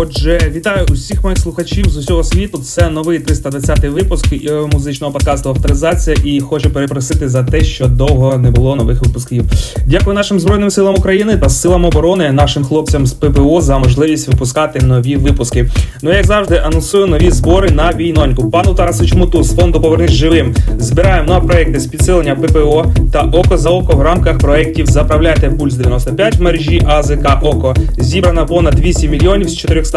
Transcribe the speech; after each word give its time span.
Отже, 0.00 0.38
вітаю 0.54 0.86
усіх 0.92 1.24
моїх 1.24 1.38
слухачів 1.38 1.88
з 1.88 1.96
усього 1.96 2.24
світу. 2.24 2.58
Це 2.58 2.90
новий 2.90 3.18
320-й 3.18 3.88
випуск 3.88 4.32
е, 4.32 4.52
музичного 4.72 5.12
подкасту 5.12 5.48
Авторизація 5.48 6.16
і 6.24 6.40
хочу 6.40 6.70
перепросити 6.70 7.28
за 7.28 7.44
те, 7.44 7.60
що 7.64 7.86
довго 7.86 8.38
не 8.38 8.50
було 8.50 8.76
нових 8.76 9.02
випусків. 9.02 9.44
Дякую 9.86 10.14
нашим 10.14 10.40
збройним 10.40 10.70
силам 10.70 10.94
України 10.94 11.36
та 11.36 11.48
силам 11.48 11.84
оборони, 11.84 12.32
нашим 12.32 12.64
хлопцям 12.64 13.06
з 13.06 13.12
ППО 13.12 13.60
за 13.60 13.78
можливість 13.78 14.28
випускати 14.28 14.86
нові 14.86 15.16
випуски. 15.16 15.70
Ну 16.02 16.12
як 16.12 16.26
завжди, 16.26 16.56
анонсую 16.56 17.06
нові 17.06 17.30
збори 17.30 17.70
на 17.70 17.92
війноньку. 17.92 18.50
Пану 18.50 18.74
Тарасу 18.74 19.06
Чмуту 19.06 19.42
з 19.42 19.56
фонду 19.56 19.80
Повернись 19.80 20.10
живим. 20.10 20.54
Збираємо 20.78 21.28
на 21.28 21.40
проекти 21.40 21.80
з 21.80 21.86
підсилення 21.86 22.36
ППО 22.36 22.86
та 23.12 23.22
око 23.22 23.58
за 23.58 23.70
око 23.70 23.96
в 23.96 24.02
рамках 24.02 24.38
проєктів 24.38 24.86
Заправляйте 24.86 25.50
пульс 25.50 25.74
95 25.74 26.36
в 26.36 26.42
мережі 26.42 26.82
АЗК 26.86 27.26
Око. 27.42 27.74
Зібрано 27.98 28.46
понад 28.46 28.80
8 28.80 29.10
мільйонів 29.10 29.48
з 29.48 29.56
400. 29.56 29.87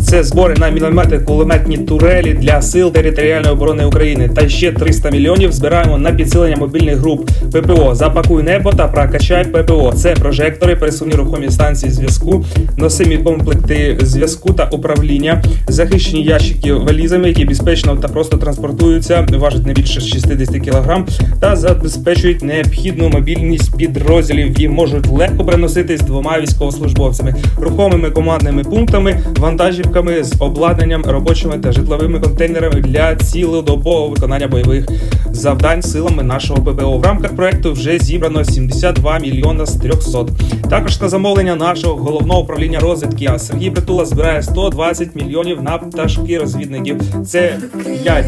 Це 0.00 0.24
збори 0.24 0.54
на 0.58 0.70
міномети, 0.70 1.18
кулеметні 1.18 1.78
турелі 1.78 2.34
для 2.34 2.62
сил 2.62 2.92
територіальної 2.92 3.52
оборони 3.52 3.84
України. 3.84 4.30
Та 4.34 4.48
ще 4.48 4.72
300 4.72 5.10
мільйонів 5.10 5.52
збираємо 5.52 5.98
на 5.98 6.12
підсилення 6.12 6.56
мобільних 6.56 6.98
груп 6.98 7.30
ППО. 7.52 7.94
Запакуй 7.94 8.42
небо 8.42 8.72
та 8.72 8.88
прокачай 8.88 9.44
ППО. 9.44 9.92
Це 9.96 10.14
прожектори, 10.14 10.76
пересувні 10.76 11.14
рухомі 11.14 11.50
станції 11.50 11.92
зв'язку, 11.92 12.44
носимі 12.76 13.18
комплекти 13.18 13.98
зв'язку 14.02 14.52
та 14.52 14.68
управління, 14.72 15.42
захищені 15.68 16.24
ящики 16.24 16.72
валізами, 16.72 17.28
які 17.28 17.44
безпечно 17.44 17.96
та 17.96 18.08
просто 18.08 18.36
транспортуються, 18.36 19.26
важать 19.30 19.66
не 19.66 19.72
більше 19.72 20.00
60 20.00 20.48
кг, 20.48 21.04
та 21.40 21.56
забезпечують 21.56 22.42
необхідну 22.42 23.08
мобільність 23.08 23.76
підрозділів 23.76 24.60
і 24.60 24.68
можуть 24.68 25.06
легко 25.06 25.44
переноситись 25.44 26.00
двома 26.00 26.40
військовослужбовцями, 26.40 27.34
рухомими 27.58 28.10
командними 28.10 28.64
пунктами, 28.64 29.21
вантажівками 29.38 30.24
з 30.24 30.34
обладнанням 30.38 31.04
робочими 31.04 31.58
та 31.58 31.72
житловими 31.72 32.20
контейнерами 32.20 32.80
для 32.80 33.16
цілодобового 33.16 34.08
виконання 34.08 34.48
бойових 34.48 34.88
завдань 35.32 35.82
силами 35.82 36.22
нашого 36.22 36.62
ППО. 36.62 36.98
В 36.98 37.04
рамках 37.04 37.36
проекту 37.36 37.72
вже 37.72 37.98
зібрано 37.98 38.44
72 38.44 39.18
мільйона 39.18 39.66
з 39.66 39.76
300. 39.76 40.26
Також 40.70 41.00
на 41.00 41.08
замовлення 41.08 41.54
нашого 41.54 41.96
головного 41.96 42.40
управління 42.40 42.80
розвідки 42.80 43.26
а 43.26 43.38
Сергій 43.38 43.70
Притула 43.70 44.04
збирає 44.04 44.42
120 44.42 45.14
мільйонів 45.14 45.62
на 45.62 45.78
пташки 45.78 46.38
розвідників. 46.38 47.00
Це 47.26 47.58
5 48.02 48.26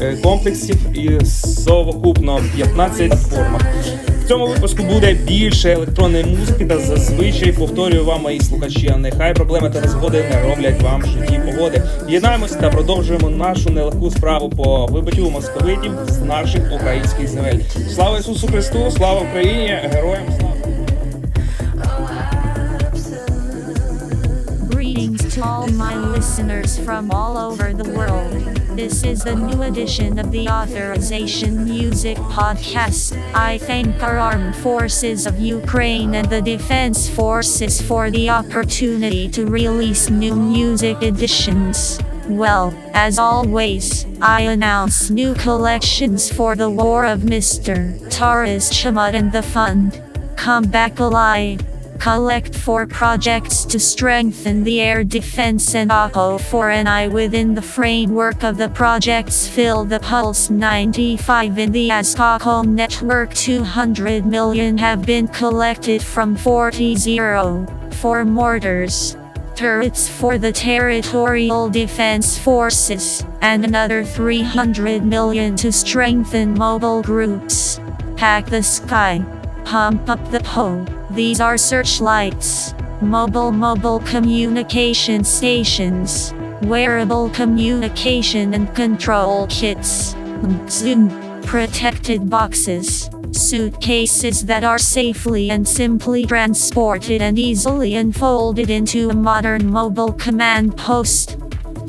е, 0.00 0.16
комплексів 0.22 0.76
і 0.98 1.24
совокупно 1.24 2.40
15 2.56 3.12
формах. 3.12 3.62
В 4.24 4.28
цьому 4.28 4.46
випуску 4.46 4.82
буде 4.82 5.14
більше 5.14 5.72
електронної 5.72 6.24
музики 6.24 6.64
та 6.64 6.78
зазвичай 6.78 7.52
повторюю 7.52 8.04
вам 8.04 8.22
мої 8.22 8.40
слухачі. 8.40 8.90
а 8.94 8.98
Нехай 8.98 9.34
проблеми 9.34 9.70
та 9.70 9.80
розгоди 9.80 10.24
не 10.30 10.42
роблять 10.42 10.82
вам 10.82 11.02
житті 11.06 11.40
погоди. 11.46 11.82
Єднаємося 12.08 12.54
та 12.54 12.70
продовжуємо 12.70 13.30
нашу 13.30 13.70
нелегку 13.70 14.10
справу 14.10 14.50
по 14.50 14.86
вибиттю 14.86 15.30
московитів 15.30 15.92
з 16.08 16.18
наших 16.18 16.62
українських 16.74 17.28
земель. 17.28 17.58
Слава 17.94 18.18
Ісусу 18.18 18.46
Христу! 18.46 18.90
Слава 18.90 19.20
Україні! 19.20 19.78
Героям 19.92 20.24
слава! 20.38 20.51
Greetings 25.02 25.34
to 25.34 25.42
all 25.42 25.66
my 25.66 25.96
listeners 25.96 26.78
from 26.78 27.10
all 27.10 27.36
over 27.36 27.72
the 27.72 27.90
world. 27.90 28.30
This 28.76 29.02
is 29.02 29.24
the 29.24 29.34
new 29.34 29.62
edition 29.62 30.16
of 30.16 30.30
the 30.30 30.48
Authorization 30.48 31.64
Music 31.64 32.16
Podcast. 32.18 33.16
I 33.34 33.58
thank 33.58 34.00
our 34.00 34.16
armed 34.16 34.54
forces 34.54 35.26
of 35.26 35.40
Ukraine 35.40 36.14
and 36.14 36.30
the 36.30 36.40
Defense 36.40 37.10
Forces 37.10 37.82
for 37.82 38.12
the 38.12 38.30
opportunity 38.30 39.28
to 39.30 39.44
release 39.44 40.08
new 40.08 40.36
music 40.36 41.02
editions. 41.02 41.98
Well, 42.28 42.72
as 42.94 43.18
always, 43.18 44.06
I 44.20 44.42
announce 44.42 45.10
new 45.10 45.34
collections 45.34 46.32
for 46.32 46.54
the 46.54 46.70
War 46.70 47.06
of 47.06 47.22
Mr. 47.22 47.98
Taras 48.08 48.70
Chamut 48.70 49.14
and 49.14 49.32
the 49.32 49.42
Fund. 49.42 50.00
Come 50.36 50.66
back 50.66 51.00
alive. 51.00 51.71
Collect 52.02 52.56
for 52.56 52.84
projects 52.84 53.64
to 53.64 53.78
strengthen 53.78 54.64
the 54.64 54.80
air 54.80 55.04
defense 55.04 55.76
and 55.76 55.88
OPPO 55.92 56.40
for 56.40 56.68
NI 56.68 57.06
within 57.06 57.54
the 57.54 57.62
framework 57.62 58.42
of 58.42 58.56
the 58.56 58.68
projects 58.70 59.46
Fill 59.46 59.84
the 59.84 60.00
Pulse. 60.00 60.50
95 60.50 61.58
in 61.60 61.70
the 61.70 61.90
Ascocom 61.90 62.66
network 62.66 63.32
200 63.34 64.26
million 64.26 64.76
have 64.78 65.06
been 65.06 65.28
collected 65.28 66.02
from 66.02 66.34
40 66.34 66.96
0 66.96 67.66
for 68.00 68.24
mortars. 68.24 69.16
Turrets 69.54 70.08
for 70.08 70.38
the 70.38 70.50
territorial 70.50 71.70
defense 71.70 72.36
forces, 72.36 73.24
and 73.42 73.64
another 73.64 74.02
300 74.02 75.04
million 75.04 75.54
to 75.54 75.70
strengthen 75.70 76.52
mobile 76.52 77.00
groups. 77.00 77.78
Pack 78.16 78.46
the 78.46 78.60
sky, 78.60 79.24
pump 79.64 80.08
up 80.08 80.30
the 80.30 80.40
pole. 80.40 80.86
These 81.10 81.40
are 81.40 81.56
searchlights, 81.56 82.74
mobile 83.00 83.52
mobile 83.52 84.00
communication 84.00 85.24
stations, 85.24 86.32
wearable 86.62 87.30
communication 87.30 88.54
and 88.54 88.74
control 88.74 89.46
kits, 89.48 90.14
Zoom, 90.68 91.10
protected 91.42 92.30
boxes, 92.30 93.10
suitcases 93.32 94.44
that 94.46 94.64
are 94.64 94.78
safely 94.78 95.50
and 95.50 95.66
simply 95.66 96.24
transported 96.24 97.20
and 97.20 97.38
easily 97.38 97.94
unfolded 97.96 98.70
into 98.70 99.10
a 99.10 99.14
modern 99.14 99.70
mobile 99.70 100.12
command 100.12 100.76
post. 100.76 101.36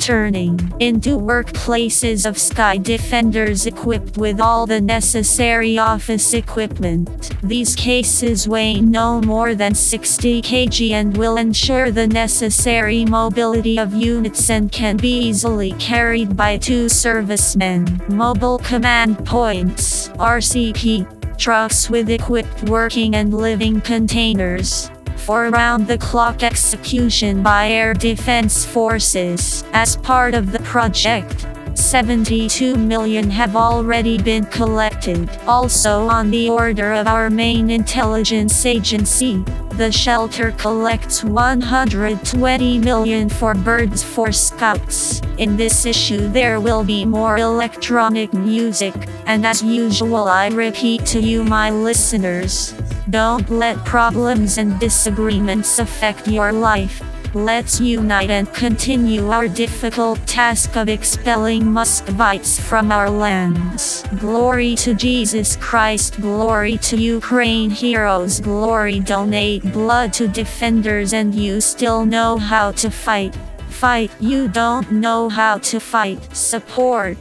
Turning 0.03 0.59
into 0.81 1.11
workplaces 1.11 2.25
of 2.25 2.37
Sky 2.37 2.75
Defenders 2.75 3.65
equipped 3.65 4.17
with 4.17 4.41
all 4.41 4.67
the 4.67 4.81
necessary 4.81 5.77
office 5.77 6.33
equipment. 6.33 7.31
These 7.41 7.73
cases 7.77 8.45
weigh 8.45 8.81
no 8.81 9.21
more 9.21 9.55
than 9.55 9.73
60 9.73 10.41
kg 10.41 10.91
and 10.91 11.15
will 11.15 11.37
ensure 11.37 11.89
the 11.89 12.05
necessary 12.05 13.05
mobility 13.05 13.79
of 13.79 13.93
units 13.93 14.49
and 14.49 14.69
can 14.69 14.97
be 14.97 15.19
easily 15.19 15.71
carried 15.79 16.35
by 16.35 16.57
two 16.57 16.89
servicemen. 16.89 18.01
Mobile 18.09 18.57
Command 18.57 19.25
Points 19.25 20.09
RCP 20.09 21.37
trucks 21.37 21.89
with 21.89 22.09
equipped 22.09 22.63
working 22.63 23.15
and 23.15 23.33
living 23.33 23.79
containers 23.79 24.89
for 25.23 25.49
round 25.49 25.87
the 25.87 25.97
clock 25.97 26.43
execution 26.43 27.41
by 27.41 27.69
air 27.69 27.93
defense 27.93 28.65
forces. 28.65 29.63
As 29.71 29.95
part 29.97 30.33
of 30.33 30.51
the 30.51 30.59
project, 30.59 31.47
72 31.93 32.75
million 32.75 33.29
have 33.29 33.55
already 33.55 34.17
been 34.17 34.45
collected. 34.45 35.29
Also, 35.45 36.07
on 36.07 36.31
the 36.31 36.49
order 36.49 36.91
of 36.91 37.05
our 37.05 37.29
main 37.29 37.69
intelligence 37.69 38.65
agency, 38.65 39.43
the 39.73 39.91
shelter 39.91 40.53
collects 40.53 41.23
120 41.23 42.79
million 42.79 43.29
for 43.29 43.53
birds 43.53 44.01
for 44.01 44.31
scouts. 44.31 45.21
In 45.37 45.55
this 45.55 45.85
issue, 45.85 46.27
there 46.29 46.59
will 46.59 46.83
be 46.83 47.05
more 47.05 47.37
electronic 47.37 48.33
music, 48.33 48.95
and 49.27 49.45
as 49.45 49.61
usual, 49.61 50.27
I 50.27 50.47
repeat 50.47 51.05
to 51.13 51.19
you, 51.19 51.43
my 51.43 51.69
listeners 51.69 52.73
don't 53.11 53.47
let 53.51 53.77
problems 53.85 54.57
and 54.57 54.79
disagreements 54.79 55.77
affect 55.77 56.27
your 56.27 56.51
life. 56.51 57.03
Let's 57.35 57.81
unite 57.81 58.29
and 58.29 58.53
continue 58.53 59.27
our 59.29 59.47
difficult 59.47 60.23
task 60.27 60.77
of 60.77 60.87
expelling 60.87 61.65
Muscovites 61.65 62.59
from 62.59 62.91
our 62.91 63.09
lands. 63.09 64.03
Glory 64.19 64.75
to 64.75 64.93
Jesus 64.93 65.55
Christ, 65.55 66.21
glory 66.21 66.77
to 66.77 66.95
Ukraine 66.95 67.71
heroes, 67.71 68.39
glory 68.39 68.99
donate 68.99 69.63
blood 69.73 70.13
to 70.13 70.27
defenders 70.27 71.13
and 71.13 71.33
you 71.33 71.59
still 71.59 72.05
know 72.05 72.37
how 72.37 72.71
to 72.73 72.91
fight. 72.91 73.35
Fight, 73.67 74.11
you 74.19 74.47
don't 74.47 74.91
know 74.91 75.27
how 75.27 75.57
to 75.57 75.79
fight. 75.79 76.21
Support, 76.35 77.17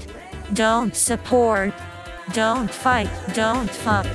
don't 0.52 0.94
support. 0.94 1.72
Don't 2.34 2.70
fight, 2.70 3.08
don't 3.32 3.70
fuck. 3.70 4.06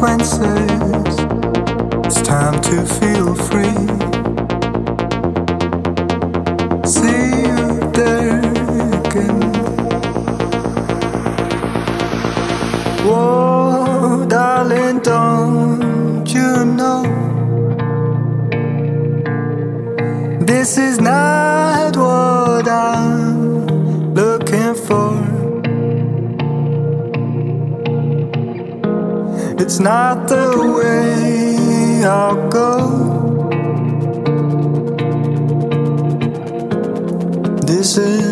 consequences. 0.00 1.16
It's 2.06 2.22
time 2.22 2.60
to 2.62 2.86
feel 2.86 3.34
free. 3.34 4.19
it's 29.70 29.78
not 29.78 30.26
the 30.26 30.50
way 30.78 32.04
I'll 32.04 32.48
go. 32.48 32.74
This 37.64 37.96
is 37.96 38.29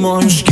manches 0.00 0.49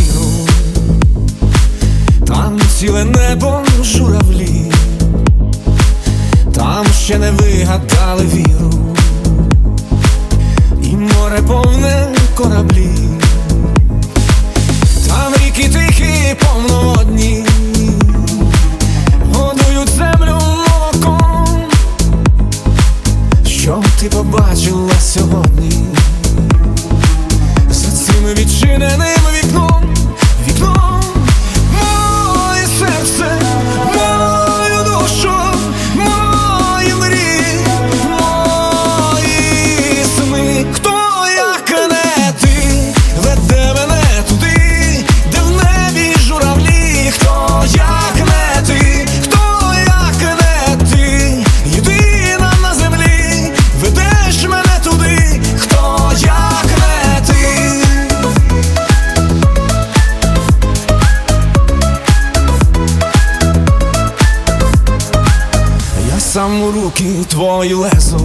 Дам 66.48 66.62
у 66.62 66.72
руки 66.72 67.04
твої 67.28 67.74
лезо, 67.74 68.20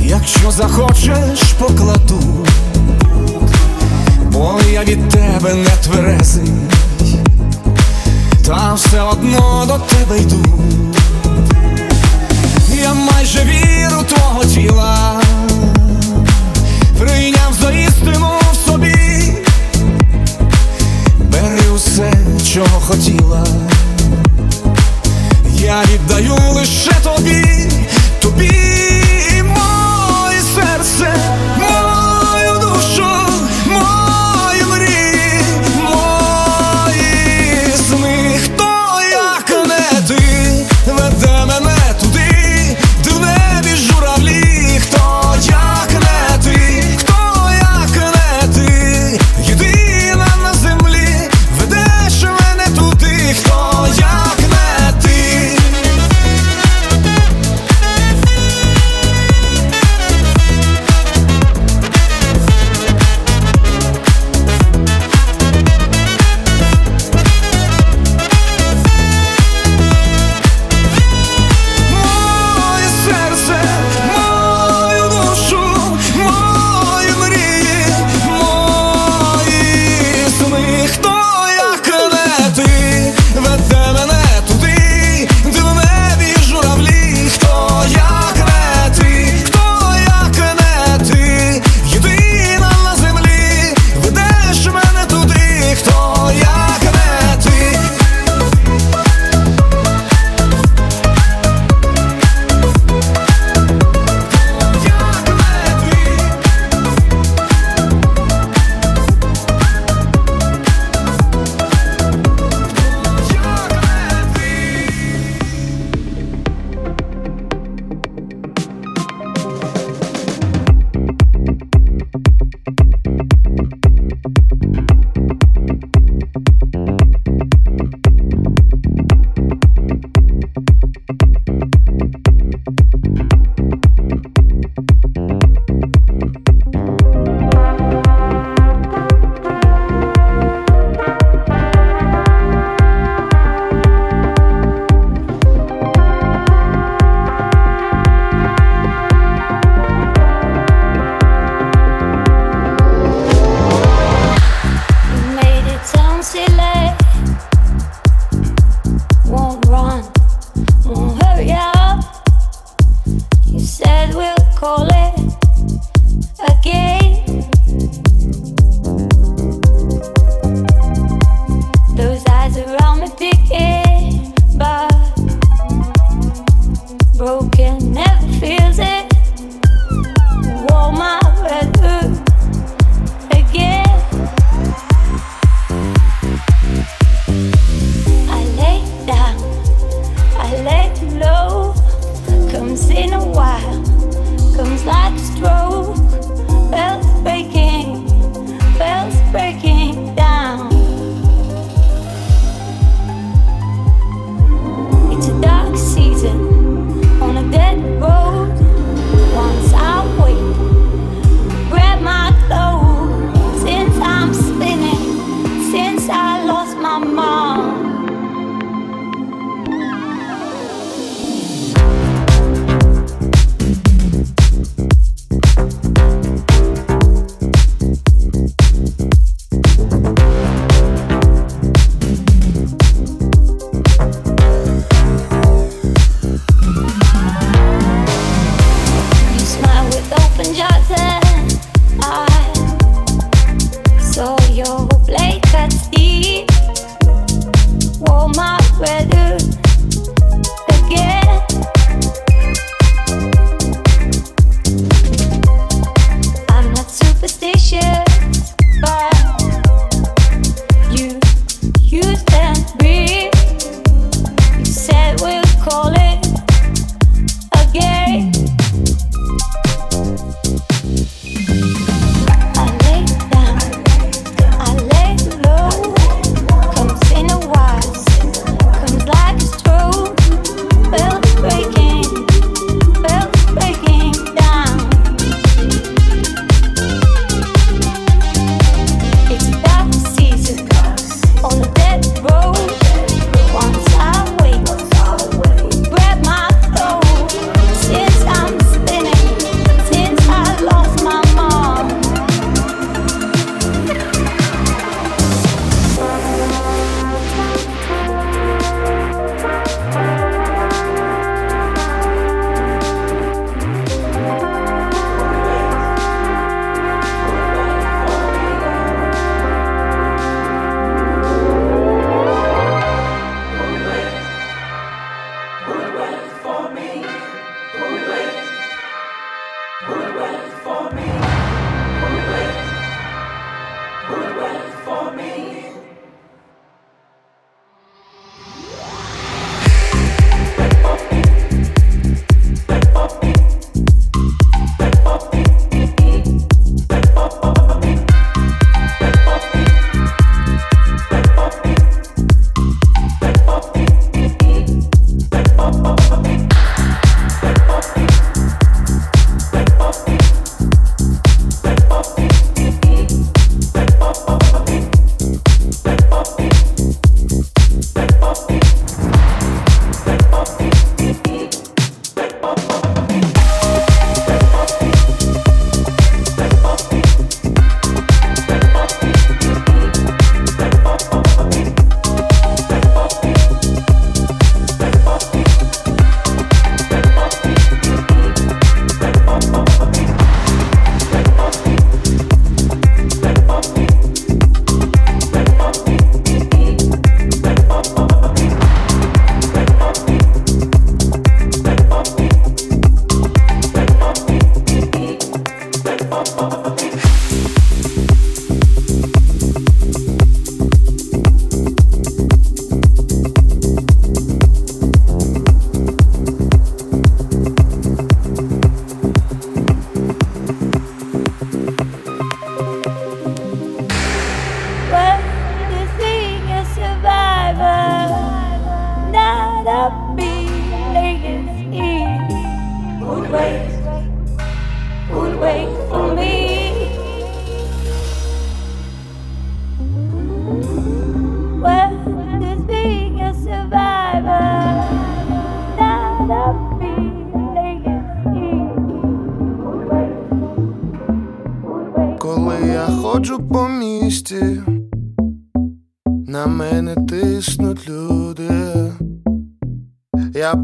якщо 0.00 0.50
захочеш, 0.50 1.42
покладу, 1.58 2.46
бо 4.32 4.60
я 4.72 4.84
від 4.84 5.08
тебе 5.08 5.54
не 5.54 5.70
тверезий, 5.84 6.50
та 8.46 8.74
все 8.74 9.00
одно 9.00 9.64
до 9.66 9.78
тебе 9.78 10.20
йду. 10.20 10.44
Я 12.82 12.94
майже 12.94 13.44
віру 13.44 14.02
твого 14.02 14.44
тіла, 14.44 15.20
прийняв 16.98 17.52
за 17.60 17.70
істину 17.70 18.30
в 18.52 18.70
собі, 18.70 19.32
бери 21.18 21.70
усе, 21.74 22.12
чого 22.52 22.80
хотіла 22.80 23.46
я 25.66 25.82
віддаю 25.82 26.36
лише 26.54 26.92
тобі, 27.02 27.44
тобі. 28.22 28.52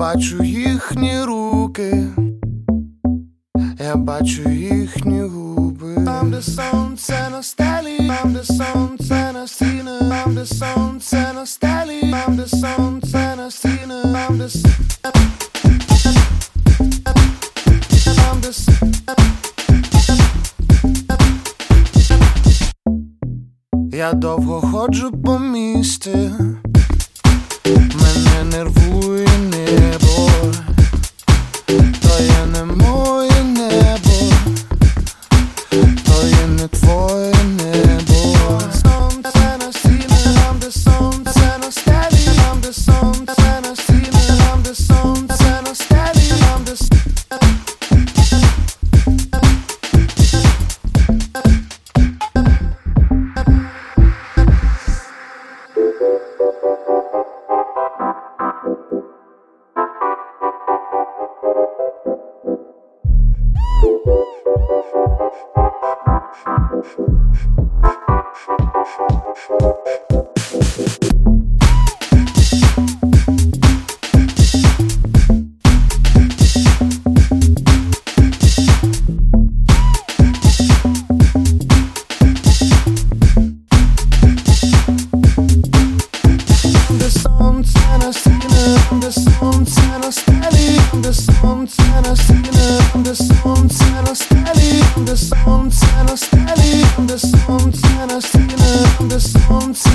about 0.03 0.21
you 0.21 0.52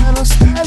understand 0.08 0.67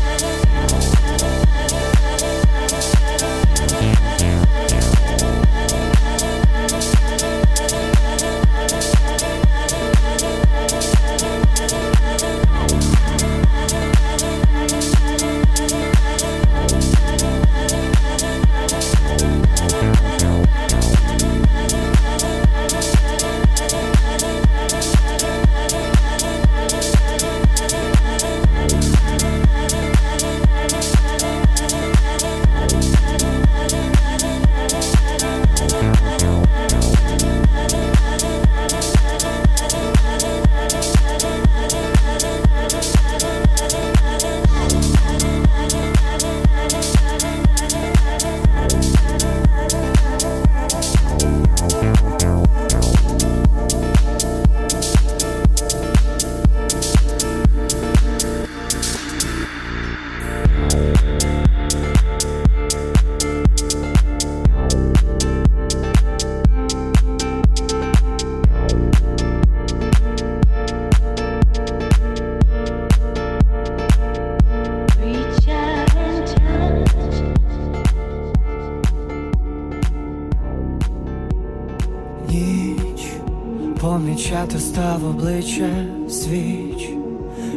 помічати 84.41 84.59
став 84.59 85.05
обличчя 85.09 85.69
свіч, 86.09 86.89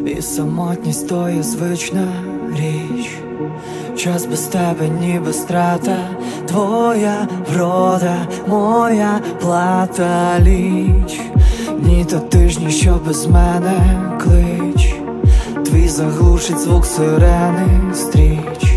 і 0.06 0.22
самотність 0.22 1.08
то 1.08 1.28
є 1.28 1.42
звична 1.42 2.06
річ. 2.56 3.10
Час 3.96 4.26
без 4.26 4.40
тебе, 4.40 4.88
ніби 5.00 5.32
страта, 5.32 5.96
твоя 6.48 7.28
врода, 7.52 8.26
моя 8.46 9.20
плата 9.40 10.40
ліч, 10.40 11.20
дні 11.78 12.04
та 12.04 12.18
тижні, 12.18 12.70
що 12.70 13.00
без 13.06 13.26
мене 13.26 14.00
клич, 14.24 14.94
твій 15.64 15.88
заглушить 15.88 16.58
звук 16.58 16.86
сирени 16.86 17.94
стріч. 17.94 18.74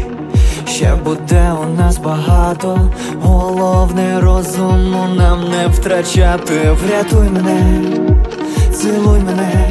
Ще 0.67 0.95
буде 0.95 1.53
у 1.63 1.77
нас 1.77 1.97
багато, 1.97 2.79
головне 3.21 4.19
розуму 4.21 5.07
нам 5.15 5.49
не 5.49 5.67
втрачати. 5.67 6.71
Врятуй 6.71 7.29
мене, 7.29 7.81
цілуй 8.73 9.19
мене, 9.19 9.69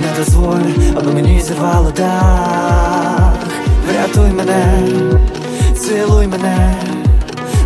не 0.00 0.18
дозволь, 0.18 0.70
аби 0.96 1.12
мені 1.12 1.40
зірвало 1.40 1.90
дах. 1.96 3.32
Врятуй 3.88 4.30
мене, 4.30 4.88
цілуй 5.76 6.26
мене, 6.26 6.74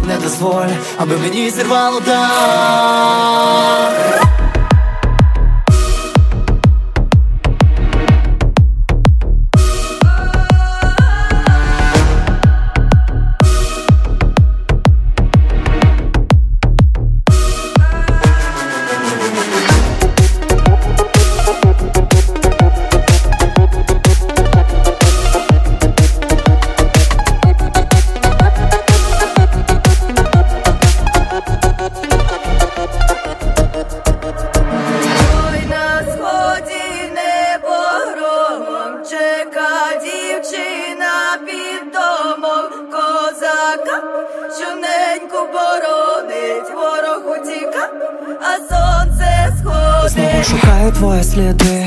не 0.09 0.17
дозволь, 0.23 0.75
аби 0.99 1.17
мені 1.17 1.51
зірвало 1.51 2.01
дах. 2.01 3.51
Козака, 43.81 44.03
що 44.57 44.67
неньку 44.75 45.53
боронить, 45.53 46.71
ворог 46.75 47.39
утіка, 47.39 47.89
а 48.41 48.57
сонце 48.57 49.53
Знову 49.63 50.09
сходить. 50.09 50.47
шукаю 50.47 50.93
твої 50.93 51.25
сліди 51.25 51.87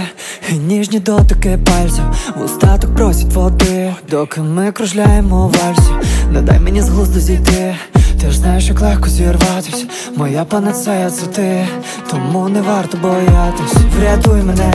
ніжні 0.52 1.00
дотики 1.00 1.60
пальців. 1.66 2.04
Устаток 2.46 2.96
просять 2.96 3.34
води. 3.34 3.96
Доки 4.10 4.42
ми 4.42 4.72
кружляємо 4.72 5.48
вальсі 5.48 5.92
Не 6.32 6.42
дай 6.42 6.60
мені 6.60 6.82
з 6.82 6.90
глузду 6.90 7.20
зійти. 7.20 7.76
Ти 8.22 8.32
ж 8.32 8.40
знаєш, 8.40 8.68
як 8.68 8.82
легко 8.82 9.08
зірватись 9.08 9.86
Моя 10.16 10.44
панацея 10.44 11.10
це 11.10 11.26
ти. 11.26 11.68
Тому 12.12 12.50
не 12.50 12.62
варто 12.62 12.98
боятись. 12.98 13.74
Врятуй 14.00 14.42
мене, 14.42 14.74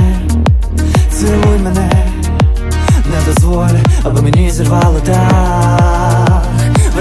цілуй 1.13 1.59
мене. 1.65 1.91
Не 3.11 3.33
дозволь, 3.33 3.79
аби 4.05 4.23
мені 4.23 4.51
зірвало 4.51 5.01
дах 5.07 5.98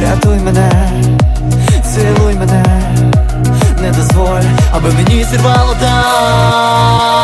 Врятуй 0.07 0.39
мене, 0.39 0.71
цілуй 1.83 2.33
мене. 2.33 2.65
Не 3.81 3.91
дозволь, 3.91 4.43
аби 4.71 4.91
мені 4.91 5.23
зірвало 5.23 5.75
дах 5.81 7.17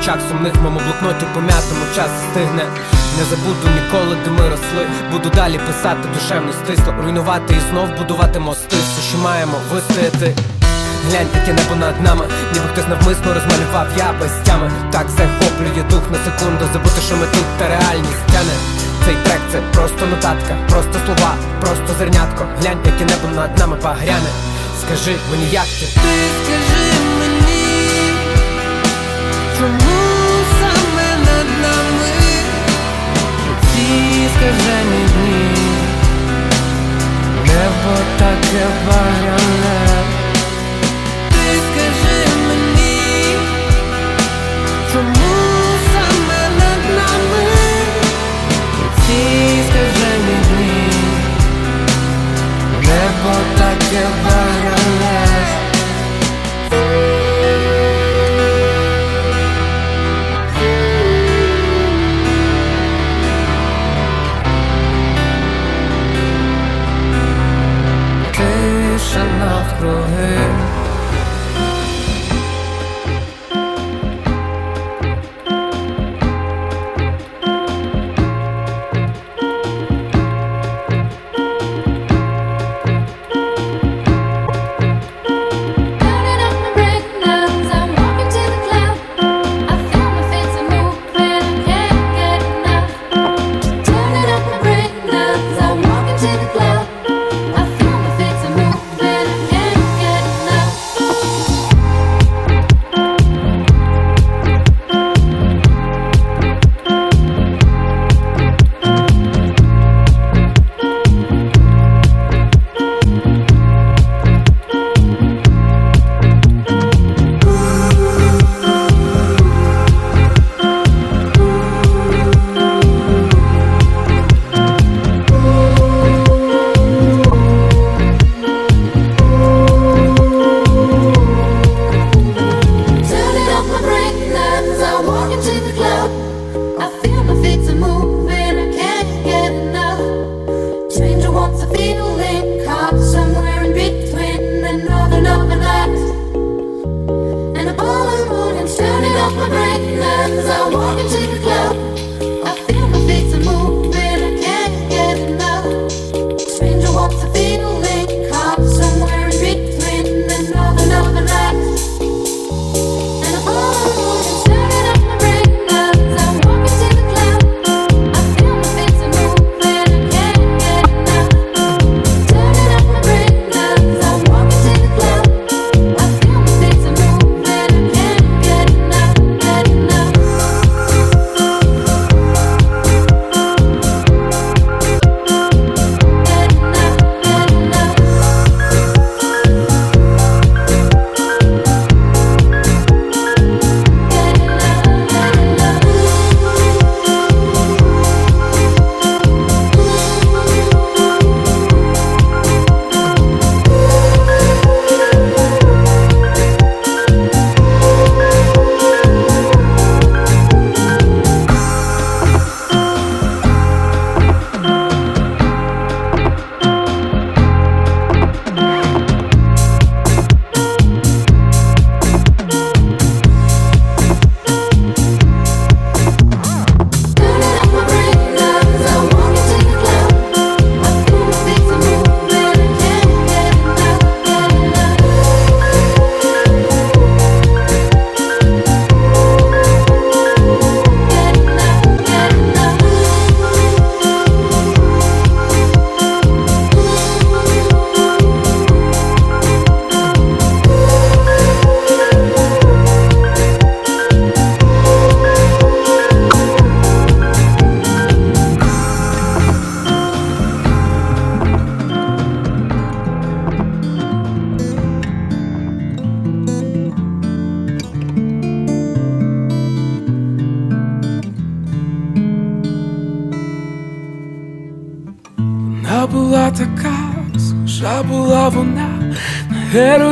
очах 0.00 0.18
сумних 0.28 0.54
в 0.54 0.60
моєму 0.62 0.80
блокноті 0.80 1.26
пом'ятому 1.34 1.84
час 1.96 2.10
стигне. 2.30 2.64
Не 3.18 3.24
забуду 3.30 3.66
ніколи, 3.78 4.16
де 4.24 4.30
ми 4.30 4.48
росли. 4.48 4.82
Буду 5.12 5.28
далі 5.30 5.58
писати 5.66 6.08
душевно 6.14 6.52
стисло, 6.52 6.94
руйнувати 7.02 7.54
і 7.54 7.70
знов 7.70 7.88
будувати 7.98 8.38
мости. 8.38 8.76
Все, 8.76 9.02
що 9.08 9.18
маємо 9.18 9.56
вистояти. 9.72 10.34
Глянь, 11.08 11.30
яке 11.34 11.52
небо 11.52 11.74
над 11.76 12.02
нами, 12.02 12.24
ніби 12.52 12.66
хтось 12.72 12.88
навмисно 12.88 13.34
розмалював 13.34 13.86
я 13.96 14.08
без 14.20 14.32
тями. 14.46 14.70
Так 14.92 15.06
захоплює 15.10 15.82
дух 15.90 16.04
на 16.12 16.18
секунду, 16.26 16.64
забути, 16.72 17.00
що 17.06 17.16
ми 17.16 17.26
тут 17.34 17.46
та 17.58 17.68
реальність 17.68 18.26
тяне. 18.32 18.56
Цей 19.04 19.16
трек 19.24 19.40
це 19.52 19.58
просто 19.74 20.06
нотатка, 20.06 20.54
просто 20.68 20.96
слова, 21.06 21.32
просто 21.60 21.90
зернятко. 21.98 22.46
Глянь, 22.60 22.80
яке 22.86 23.04
небо 23.04 23.26
над 23.36 23.58
нами 23.58 23.76
погряне. 23.76 24.30
Скажи 24.82 25.16
мені, 25.30 25.46
як 25.52 25.68
ти 25.78 25.86
Ти 25.86 26.12
скажи 26.44 26.67
чому 29.58 29.98
саме 30.60 31.08
над 31.26 31.48
нами. 31.62 32.10
Ці 33.62 34.28
скажені 34.34 35.04
дні, 35.14 35.50
небо 37.46 37.96
таке 38.18 38.66
багряне. 38.86 39.78
Ти 41.30 41.60
скажи 41.66 42.20
мені, 42.48 43.36
чому 44.92 45.34
саме 45.92 46.42
над 46.58 46.82
нами. 46.96 47.46
Ці 49.06 49.62
скажені 49.68 50.36
дні, 50.48 50.92
небо 52.82 53.34
таке 53.58 54.06
багряне. 54.24 54.77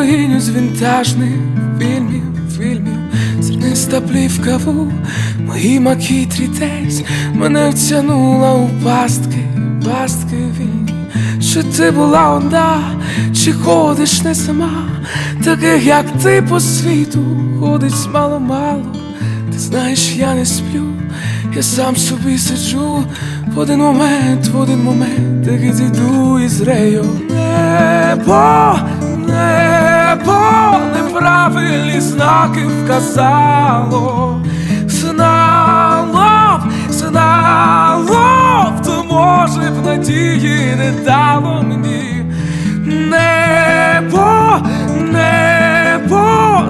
Героїню 0.06 0.40
з 0.40 0.50
вінтажних 0.50 1.32
фільмів, 1.78 2.22
фільмів, 2.58 2.98
зерниста 3.40 4.00
плівка 4.00 4.56
в 4.56 4.92
моїй 5.46 5.80
макітрі 5.80 6.48
десь 6.58 7.02
мене 7.34 7.70
втягнула 7.70 8.54
у 8.54 8.68
пастки, 8.84 9.48
пастки 9.84 10.36
вільні. 10.58 10.94
Чи 11.52 11.62
ти 11.62 11.90
була 11.90 12.30
одна, 12.30 12.80
чи 13.34 13.52
ходиш 13.52 14.22
не 14.22 14.34
сама, 14.34 14.88
таких 15.44 15.86
як 15.86 16.06
ти 16.22 16.42
по 16.48 16.60
світу 16.60 17.20
ходить 17.60 18.08
мало-мало. 18.12 18.94
Ти 19.52 19.58
знаєш, 19.58 20.16
я 20.16 20.34
не 20.34 20.46
сплю, 20.46 20.86
я 21.56 21.62
сам 21.62 21.96
собі 21.96 22.38
сиджу 22.38 23.04
в 23.54 23.58
один 23.58 23.78
момент, 23.78 24.48
в 24.48 24.60
один 24.60 24.82
момент, 24.82 25.44
так 25.44 25.62
і 25.62 25.72
зійду 25.72 26.40
із 26.40 26.60
рею. 26.60 27.04
Небо, 27.30 28.74
небо, 30.16 30.78
неправильні 30.94 32.00
знаки 32.00 32.60
вказало, 32.66 34.40
знало 34.86 36.58
б, 36.58 36.92
знало 36.92 38.72
б, 38.72 38.82
то 38.84 39.04
може 39.10 39.70
б 39.70 39.86
надії 39.86 40.76
не 40.76 40.92
дало 41.04 41.62
мені. 41.62 42.24
Небо, 42.84 44.56
небо, 45.12 46.24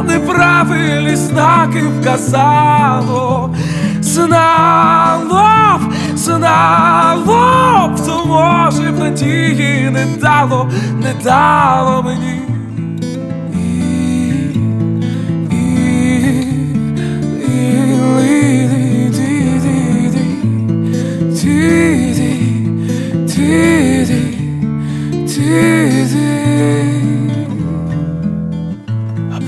неправильні 0.05 1.17
знаки 1.17 1.83
вказало, 2.01 3.55
знало 4.01 5.79
б, 5.79 6.17
знало 6.17 7.89
б, 7.89 8.07
то 8.07 8.25
може 8.27 8.93
б 8.93 8.99
надії 8.99 9.91
не 9.91 10.07
дало, 10.21 10.71
не 11.03 11.15
дало 11.25 12.03
мені. 12.03 12.46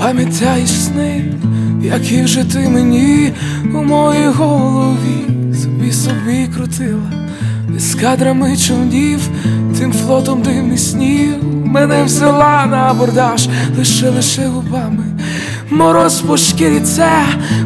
А 0.09 0.11
пам'ятаєш 0.11 0.71
сни, 0.71 1.25
які 1.83 2.23
вже 2.23 2.45
ти 2.45 2.69
мені 2.69 3.33
у 3.75 3.83
моїй 3.83 4.29
голові 4.29 5.27
собі 5.63 5.93
собі 5.93 6.49
крутила, 6.57 7.13
з 7.79 7.95
кадрами 7.95 8.57
човнів, 8.57 9.21
тим 9.79 9.93
флотом 9.93 10.43
дивних 10.43 10.81
снів 10.81 11.45
мене 11.65 12.05
взяла 12.05 12.67
на 12.67 12.77
абордаж 12.77 13.49
лише 13.79 14.11
лише 14.11 14.47
губами. 14.47 15.05
Мороз 15.71 16.21
по 16.21 16.37
шкірі 16.37 16.81
це 16.81 17.11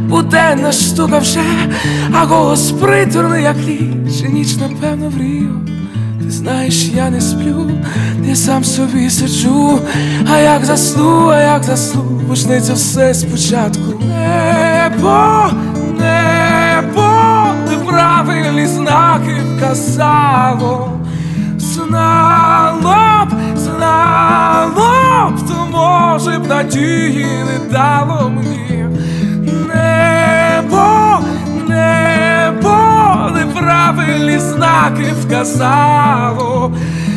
буденна 0.08 0.72
штука 0.72 1.18
вже, 1.18 1.44
а 2.12 2.24
голос 2.24 2.70
приторний, 2.70 3.42
як 3.42 3.56
ліч, 3.56 4.22
ніч, 4.28 4.56
напевно, 4.56 5.08
врію. 5.08 5.60
Ти 6.24 6.30
знаєш, 6.30 6.84
я 6.94 7.10
не 7.10 7.20
сплю, 7.20 7.70
я 8.24 8.36
сам 8.36 8.64
собі 8.64 9.10
сиджу, 9.10 9.78
а 10.32 10.38
як 10.38 10.64
засну, 10.64 11.28
а 11.28 11.40
як 11.40 11.64
засну, 11.64 12.20
почнеться 12.28 12.74
все 12.74 13.14
спочатку. 13.14 13.82
Небо, 14.08 15.44
небо, 15.98 17.08
неправильні 17.70 18.66
знаки 18.66 19.36
вказало, 19.56 21.00
знало 21.58 23.26
б, 23.30 23.58
знало 23.58 25.30
б, 25.30 25.48
то 25.48 25.66
може 25.72 26.38
б 26.38 26.46
надії 26.48 27.26
не 27.26 27.70
дало 27.72 28.28
мені. 28.28 28.61
Неправильні 33.62 34.38
знаки 34.38 35.12
вказало, 35.22 36.72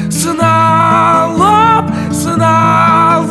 знало 0.10 1.82
б, 1.82 2.14
знало 2.14 3.28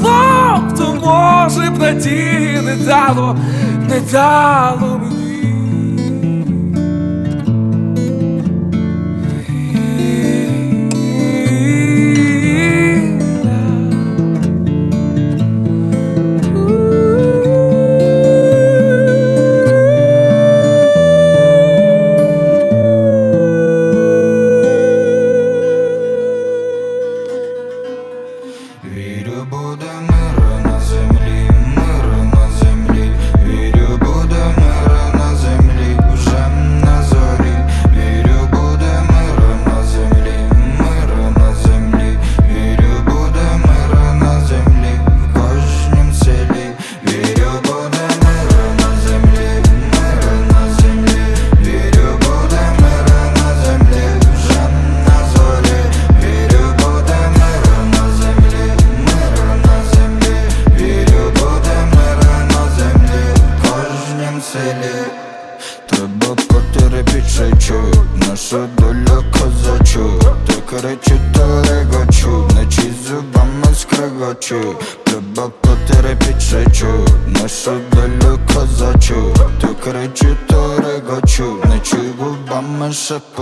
б, 0.71 0.75
то 0.79 0.95
може 0.95 1.71
б 1.71 1.79
надії 1.79 2.61
не 2.65 2.77
дало, 2.77 3.37
не 3.89 4.01
дало 4.01 5.01
мені. 5.03 5.14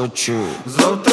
шепочу 0.01 0.33
Завтра 0.65 1.10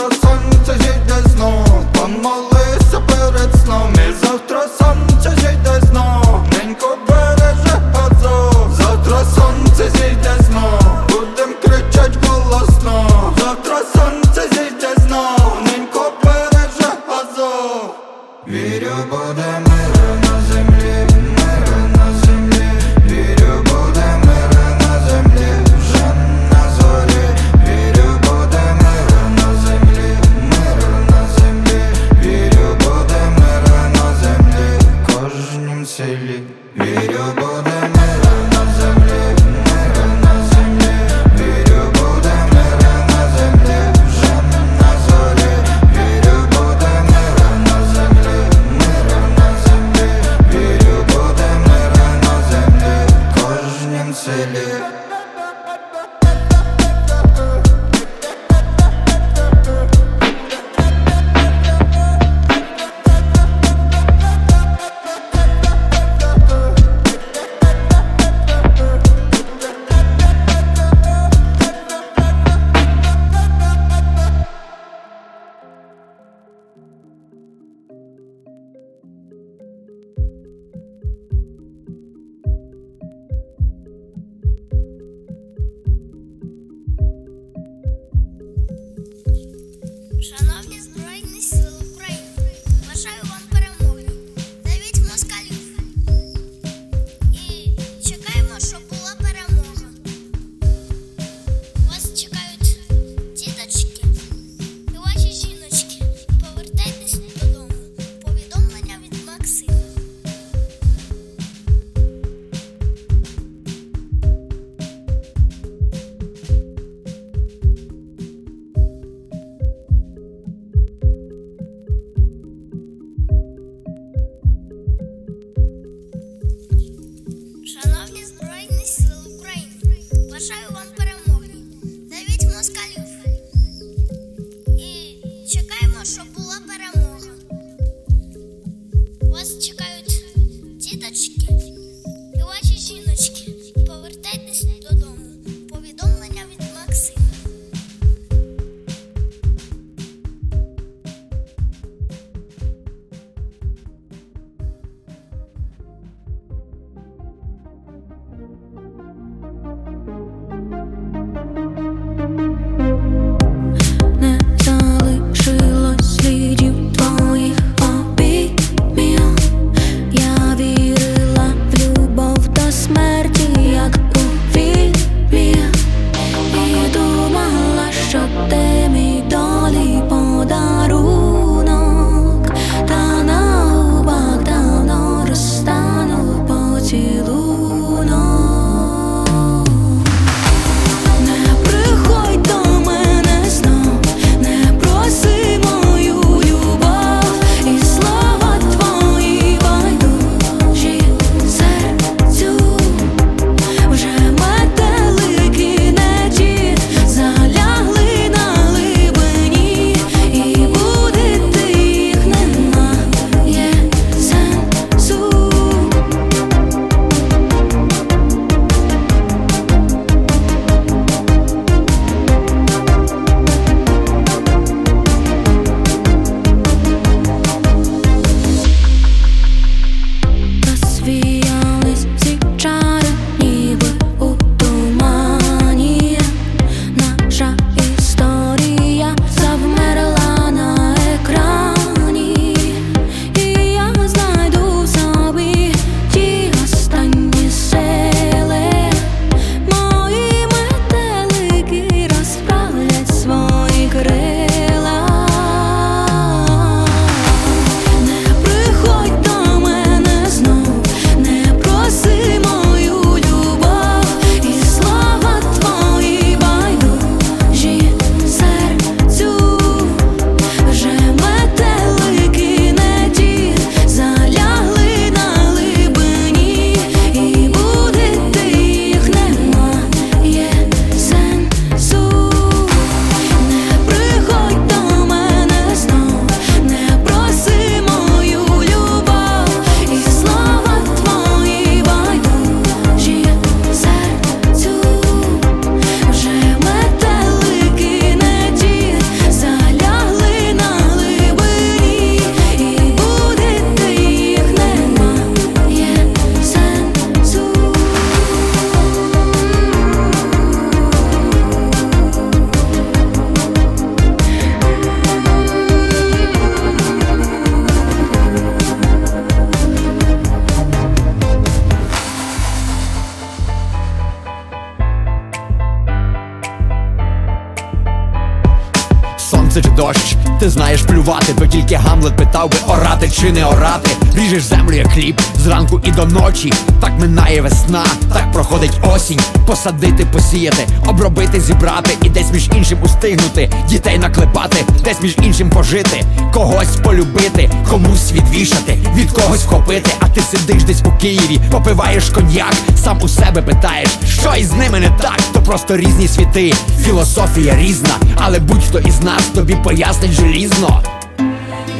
То 331.69 331.75
тільки 331.75 331.89
Гамлет 331.89 332.15
питав 332.15 332.49
би 332.49 332.57
орати 332.67 333.09
чи 333.09 333.31
не 333.31 333.45
орати. 333.45 333.89
Ріжеш 334.15 334.43
землю 334.43 334.75
як 334.75 334.91
хліб 334.91 335.21
зранку 335.43 335.81
і 335.83 335.91
до 335.91 336.05
ночі. 336.05 336.53
Так 336.81 336.91
минає 336.99 337.41
весна, 337.41 337.85
так 338.13 338.31
проходить 338.31 338.79
осінь. 338.95 339.19
Посадити, 339.47 340.05
посіяти, 340.05 340.67
обробити, 340.87 341.41
зібрати 341.41 341.97
і 342.03 342.09
десь 342.09 342.31
між 342.33 342.49
іншим 342.55 342.83
устигнути, 342.83 343.51
дітей 343.69 343.97
наклепати, 343.97 344.65
десь 344.83 345.01
між 345.01 345.15
іншим 345.23 345.49
пожити, 345.49 346.03
когось 346.33 346.75
полюбити, 346.83 347.49
комусь 347.69 348.11
відвішати, 348.11 348.77
від 348.95 349.11
когось 349.11 349.43
вхопити, 349.43 349.91
а 349.99 350.07
ти 350.07 350.21
сидиш 350.21 350.63
десь 350.63 350.81
у 350.85 351.01
Києві, 351.01 351.39
попиваєш 351.51 352.09
коньяк, 352.09 352.53
сам 352.83 352.97
у 353.01 353.07
себе 353.07 353.41
питаєш, 353.41 353.89
що 354.21 354.35
із 354.35 354.53
ними 354.53 354.79
не 354.79 354.89
так, 354.89 355.19
то 355.33 355.41
просто 355.41 355.77
різні 355.77 356.07
світи, 356.07 356.53
філософія 356.85 357.55
різна, 357.55 357.95
але 358.15 358.39
будь-хто 358.39 358.79
із 358.79 359.01
нас 359.01 359.23
тобі 359.35 359.55
пояснить 359.63 360.11
желізно. 360.11 360.83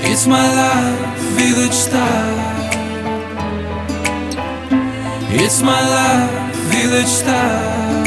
It's 0.04 0.26
my 0.28 0.48
life, 0.62 1.20
village 1.38 1.74
style. 1.74 2.40
It's 5.32 5.62
my 5.62 5.82
life, 5.96 6.32
village 6.72 7.08
style. 7.08 8.06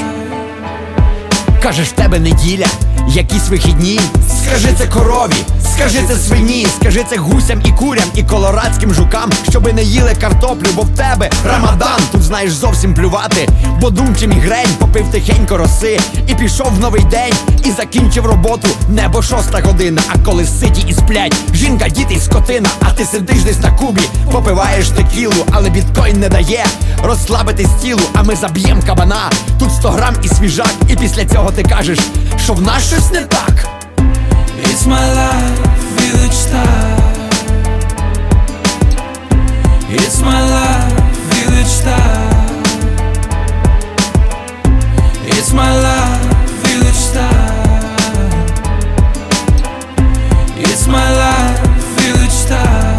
Кажеш, 1.62 1.88
в 1.88 1.92
тебе 1.92 2.18
неділя, 2.18 2.66
якісь 3.08 3.48
вихідні. 3.48 4.00
Скажи 4.46 4.68
це 4.78 4.86
корові, 4.86 5.34
скажи 5.82 6.04
це 6.08 6.16
свині, 6.16 6.66
скажи 6.80 7.04
це 7.10 7.16
гусям 7.16 7.60
і 7.64 7.72
курям, 7.72 8.04
і 8.14 8.22
колорадським 8.22 8.94
жукам, 8.94 9.30
щоби 9.48 9.72
не 9.72 9.82
їли 9.82 10.14
картоплю, 10.20 10.68
бо 10.74 10.82
в 10.82 10.88
тебе 10.88 11.30
рамадан. 11.46 12.00
Тут 12.12 12.22
знаєш 12.22 12.52
зовсім 12.52 12.94
плювати, 12.94 13.48
бо 13.80 13.90
думче 13.90 14.26
мігрень 14.26 14.68
попив 14.78 15.06
тихенько 15.10 15.56
роси, 15.56 16.00
і 16.26 16.34
пішов 16.34 16.66
в 16.76 16.80
новий 16.80 17.04
день, 17.04 17.32
і 17.64 17.70
закінчив 17.70 18.26
роботу. 18.26 18.68
Небо 18.88 19.22
шоста 19.22 19.60
година, 19.60 20.02
а 20.08 20.18
коли 20.18 20.46
ситі 20.46 20.84
і 20.88 20.92
сплять, 20.92 21.34
жінка, 21.54 21.88
діти 21.88 22.14
й 22.14 22.20
скотина, 22.20 22.68
а 22.80 22.92
ти 22.92 23.04
сидиш 23.04 23.42
десь 23.42 23.60
на 23.60 23.70
кубі, 23.70 24.02
попиваєш 24.32 24.88
текілу, 24.88 25.46
але 25.50 25.70
біткоін 25.70 26.20
не 26.20 26.28
дає 26.28 26.66
розслабити 27.04 27.66
тілу, 27.82 28.02
а 28.14 28.22
ми 28.22 28.36
заб'єм 28.36 28.82
кабана. 28.82 29.30
Тут 29.58 29.72
100 29.72 29.90
грам 29.90 30.14
і 30.22 30.28
свіжак, 30.28 30.74
і 30.88 30.96
після 30.96 31.24
цього 31.24 31.50
ти 31.50 31.62
кажеш, 31.62 31.98
що 32.44 32.52
в 32.52 32.62
нас 32.62 32.86
щось 32.86 33.10
не 33.10 33.20
так. 33.20 33.71
It's 34.74 34.86
my 34.86 35.12
life, 35.12 35.58
village 36.00 36.32
star. 36.32 36.96
It's 39.90 40.22
my 40.22 40.40
life, 40.56 41.16
village 41.34 41.66
star. 41.66 42.32
It's 45.26 45.52
my 45.52 45.72
life, 45.78 46.22
village 46.64 47.02
star. 47.10 47.42
It's 50.56 50.86
my 50.86 51.08
life, 51.20 51.60
village 51.98 52.30
star. 52.30 52.91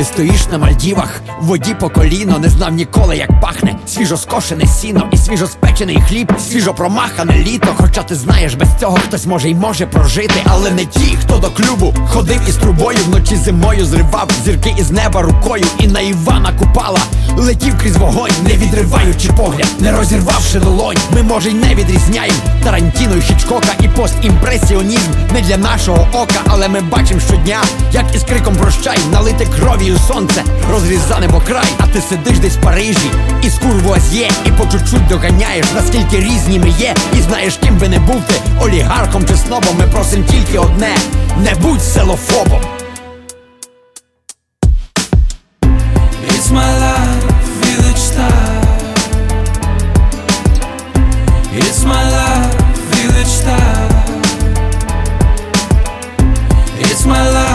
Ти 0.00 0.04
стоїш 0.04 0.40
на 0.52 0.58
Мальдівах, 0.58 1.20
в 1.40 1.46
воді 1.46 1.74
по 1.80 1.90
коліно, 1.90 2.38
не 2.38 2.48
знав 2.48 2.72
ніколи, 2.72 3.16
як 3.16 3.40
пахне. 3.40 3.76
Свіжо 3.86 4.16
скошене 4.16 4.66
сіно 4.66 5.08
і 5.12 5.16
свіжо 5.16 5.46
спечений 5.46 6.02
хліб, 6.08 6.32
свіжо 6.48 6.74
промахане 6.74 7.38
літо. 7.38 7.74
Хоча 7.76 8.02
ти 8.02 8.14
знаєш, 8.14 8.54
без 8.54 8.68
цього 8.80 8.96
хтось 8.96 9.26
може 9.26 9.50
й 9.50 9.54
може 9.54 9.86
прожити, 9.86 10.34
але 10.44 10.70
не 10.70 10.84
ті, 10.84 11.16
хто 11.20 11.38
до 11.38 11.50
клюбу 11.50 11.94
ходив 12.08 12.40
із 12.48 12.56
трубою, 12.56 12.98
вночі 13.06 13.36
зимою 13.36 13.84
зривав 13.84 14.30
зірки 14.44 14.74
із 14.78 14.90
неба 14.90 15.22
рукою, 15.22 15.64
і 15.78 15.86
на 15.86 16.00
Івана 16.00 16.52
Купала 16.58 17.00
летів 17.36 17.78
крізь 17.80 17.96
вогонь, 17.96 18.30
не 18.44 18.56
відриваючи 18.56 19.32
погляд, 19.32 19.68
не 19.80 19.92
розірвавши 19.92 20.58
долонь. 20.60 20.96
Ми 21.14 21.22
може 21.22 21.50
й 21.50 21.54
не 21.54 21.74
відрізняємо 21.74 22.38
Тарантіно 22.64 23.16
і 23.16 23.20
Хічкока 23.20 23.74
і 23.80 23.88
постімпресіонізм 23.88 25.10
не 25.34 25.40
для 25.40 25.56
нашого 25.56 26.08
ока, 26.12 26.40
але 26.46 26.68
ми 26.68 26.80
бачимо 26.80 27.20
щодня, 27.20 27.62
як 27.92 28.14
із 28.14 28.24
криком 28.24 28.56
прощай, 28.56 28.98
налите 29.12 29.46
кров'ю 29.90 30.06
сонце, 30.08 30.44
розрізане 30.70 31.28
по 31.28 31.40
край, 31.40 31.66
а 31.78 31.86
ти 31.86 32.00
сидиш 32.00 32.38
десь 32.38 32.56
в 32.56 32.60
Парижі, 32.60 33.10
і 33.42 33.50
скурвуаз'є, 33.50 34.30
і 34.46 34.50
по 34.50 34.66
чуть-чуть 34.66 35.06
доганяєш, 35.08 35.66
наскільки 35.74 36.16
різні 36.16 36.58
ми 36.58 36.68
є, 36.68 36.94
і 37.18 37.20
знаєш, 37.20 37.58
ким 37.64 37.78
би 37.78 37.88
не 37.88 37.98
був 37.98 38.22
ти, 38.26 38.34
олігархом 38.60 39.26
чи 39.28 39.36
снобом, 39.36 39.76
ми 39.78 39.86
просим 39.86 40.24
тільки 40.24 40.58
одне: 40.58 40.96
не 41.38 41.54
будь 41.54 41.82
селофобом. 41.82 42.60
It's 46.28 46.50
my 46.58 46.70
life, 46.84 47.24
village 47.62 48.02
star. 48.10 48.60
It's 51.58 51.82
my 51.92 52.02
life, 52.16 52.54
village 52.92 53.32
star. 53.40 53.70
It's 56.80 57.04
my 57.06 57.22
life, 57.36 57.49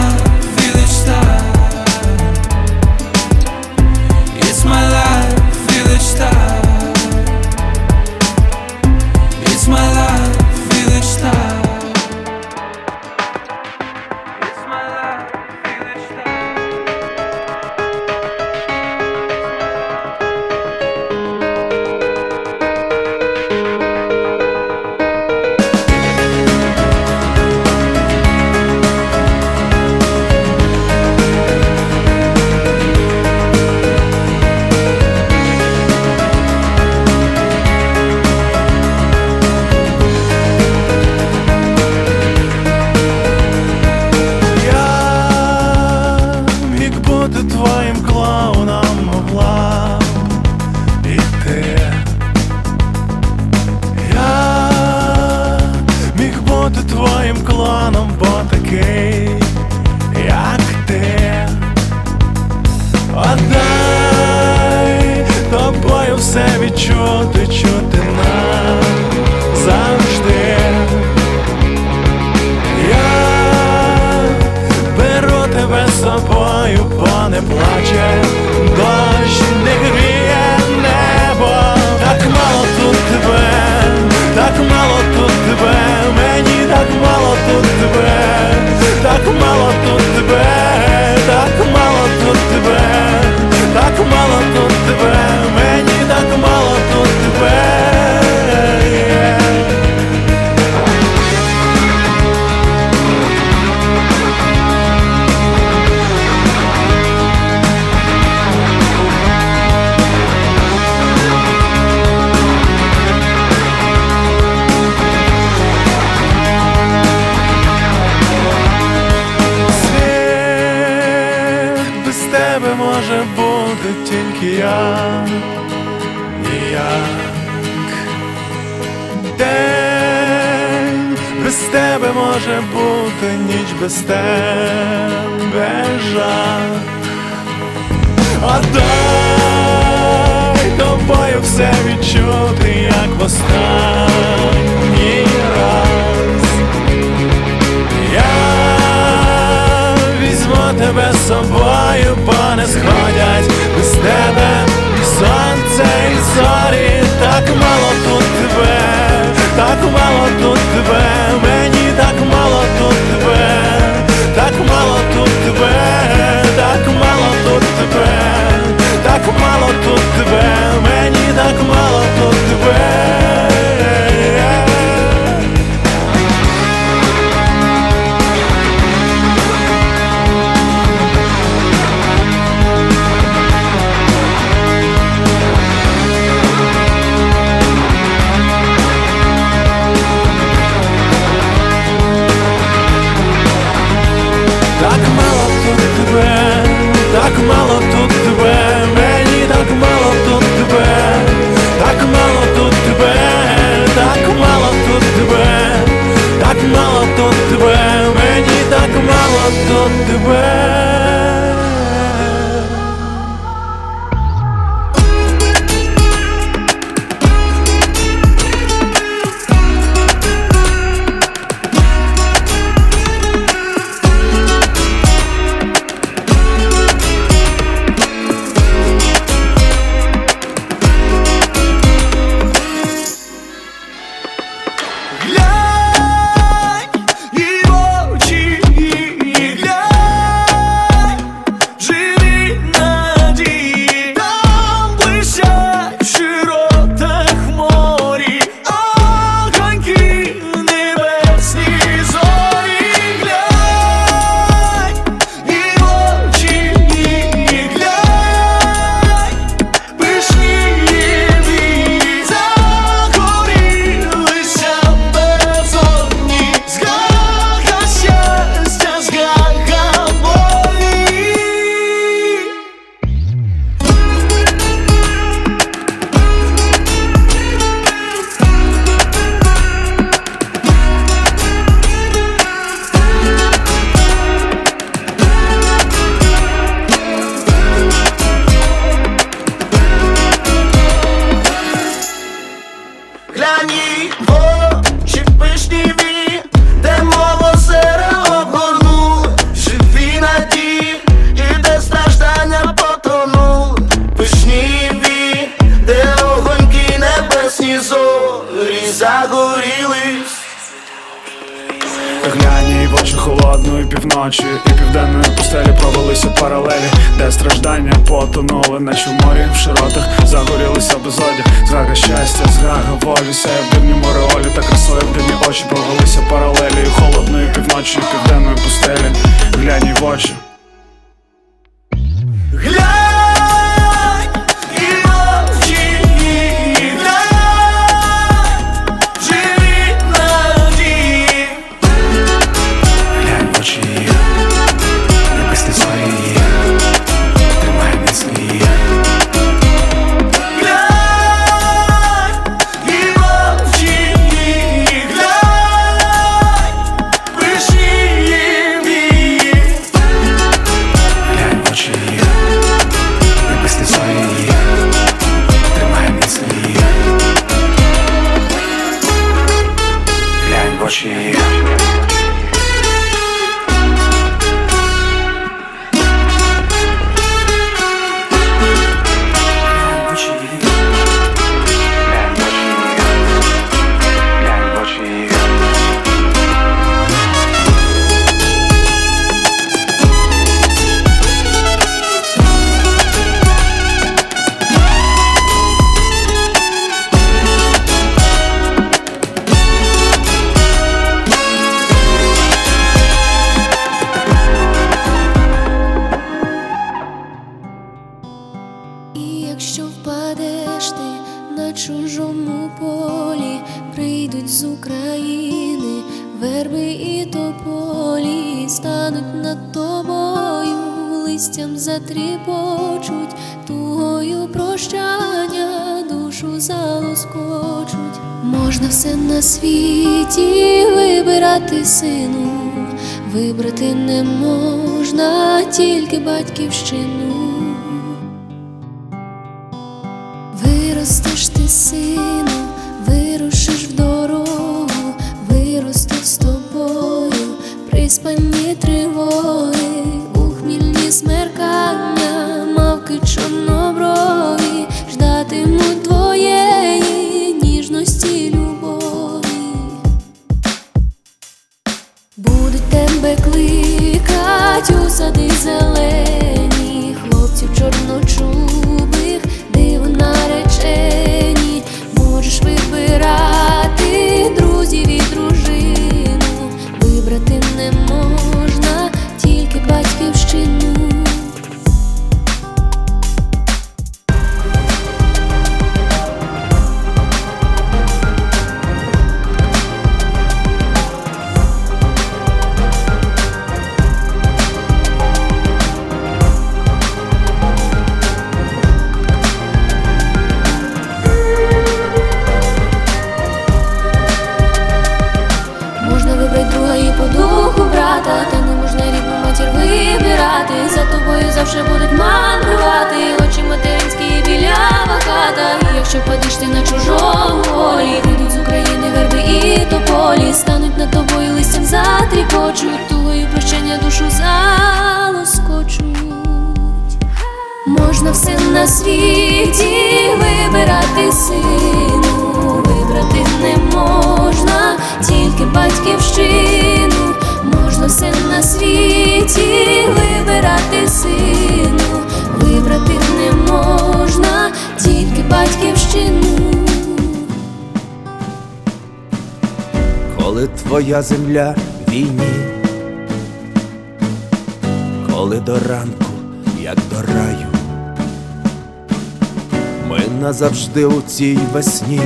назавжди 560.96 561.04
у 561.04 561.22
цій 561.22 561.58
весні, 561.72 562.20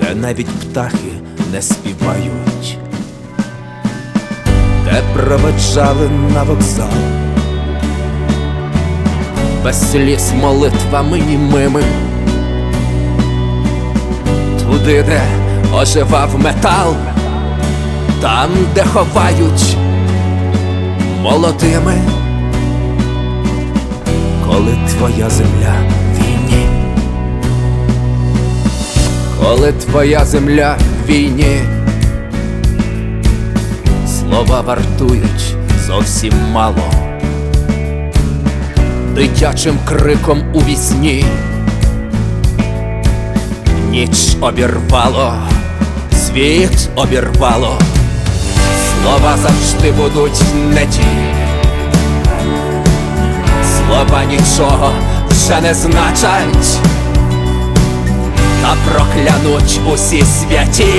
де 0.00 0.14
навіть 0.14 0.48
птахи 0.48 1.12
не 1.52 1.62
співають, 1.62 2.78
де 4.84 5.02
проведжали 5.14 6.10
на 6.34 6.42
вокзал, 6.42 6.88
без 9.64 9.90
сліз 9.90 10.32
молитвами 10.40 11.18
німими 11.18 11.82
туди, 14.58 15.02
де 15.02 15.22
оживав 15.74 16.38
метал, 16.38 16.94
там, 18.20 18.50
де 18.74 18.84
ховають 18.84 19.76
молодими, 21.22 21.94
коли 24.46 24.89
твоя 25.00 25.30
земля 25.30 25.74
в 26.14 26.18
війні, 26.18 26.66
коли 29.40 29.72
твоя 29.72 30.24
земля 30.24 30.76
в 31.04 31.08
війні, 31.08 31.60
слова 34.06 34.60
вартують 34.60 35.54
зовсім 35.86 36.32
мало, 36.52 36.92
дитячим 39.14 39.78
криком 39.84 40.42
у 40.52 40.60
вісні 40.60 41.24
ніч 43.90 44.36
обірвало, 44.40 45.34
світ 46.26 46.88
обірвало, 46.96 47.78
слова 49.02 49.36
завжди 49.36 49.92
будуть 49.92 50.42
не 50.74 50.86
ті. 50.86 51.29
Слова 53.90 54.24
нічого 54.24 54.92
вже 55.30 55.60
не 55.60 55.74
значать, 55.74 56.78
та 58.62 58.76
проклянуть 58.88 59.80
усі 59.92 60.22
святі 60.22 60.94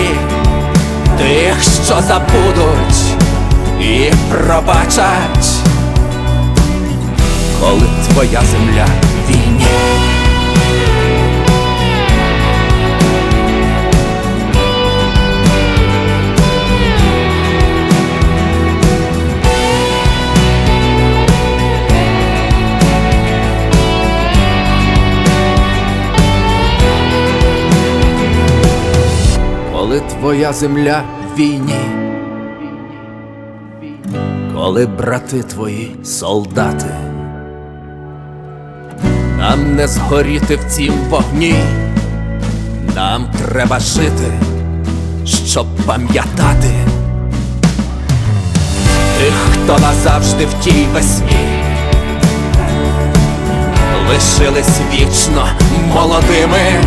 тих, 1.17 1.55
що 1.85 1.95
забудуть 2.01 3.01
і 3.81 4.11
пробачать, 4.29 5.47
коли 7.61 7.87
твоя 8.09 8.41
земля 8.51 8.85
коли 29.91 30.01
твоя 30.01 30.53
земля 30.53 31.03
в 31.33 31.39
війні, 31.39 31.79
коли 34.55 34.85
брати 34.85 35.43
твої 35.43 35.95
солдати, 36.03 36.95
нам 39.37 39.75
не 39.75 39.87
згоріти 39.87 40.55
в 40.55 40.63
цім 40.69 40.93
вогні, 41.09 41.55
нам 42.95 43.31
треба 43.37 43.79
жити, 43.79 44.31
щоб 45.25 45.67
пам'ятати. 45.85 46.73
Тих, 49.17 49.33
хто 49.33 49.79
назавжди 49.79 50.45
в 50.45 50.63
тій 50.63 50.85
весні. 50.93 51.47
Лишились 54.09 54.79
вічно 54.93 55.47
молодими 55.93 56.81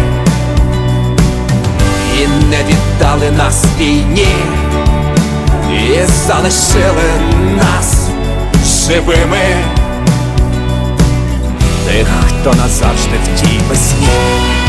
не 2.50 2.58
віддали 2.64 3.30
нас 3.30 3.64
війні, 3.78 4.36
і 5.70 6.06
залишили 6.26 7.10
нас 7.56 8.08
живими, 8.86 9.64
тих, 11.86 12.06
хто 12.28 12.54
назавжди 12.54 13.16
в 13.24 13.40
тій 13.40 13.60
весні. 13.68 14.63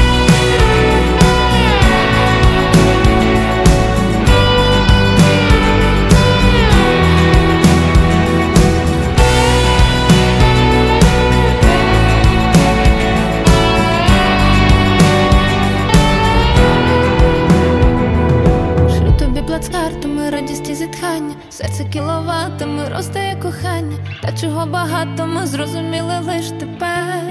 Чого 24.45 24.65
багато 24.65 25.27
ми 25.27 25.47
зрозуміли 25.47 26.19
лиш 26.27 26.49
тепер. 26.59 27.23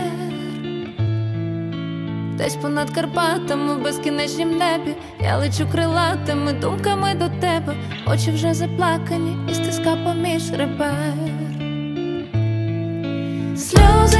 Десь 2.36 2.57
понад 2.57 2.91
Карпатами, 2.91 3.74
в 3.74 3.82
безкінечнім 3.82 4.51
небі, 4.59 4.95
я 5.20 5.36
лечу 5.36 5.66
крилатими 5.73 6.53
думками 6.53 7.15
до 7.15 7.28
тебе, 7.28 7.74
очі 8.07 8.31
вже 8.31 8.55
заплакані, 8.55 9.36
і 9.51 9.55
стиска 9.55 9.97
поміж 10.05 10.51
ребер. 10.51 11.15
Сльози 13.57 14.14